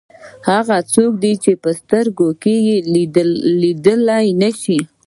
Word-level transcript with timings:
هغه 0.49 0.77
څوک 0.93 1.11
دی 1.23 1.33
چې 1.43 1.51
په 1.63 1.69
سترګو 1.79 2.27
څه 2.41 2.51
لیدلی 3.61 4.27
نه 4.41 4.49
شي. 4.61 4.79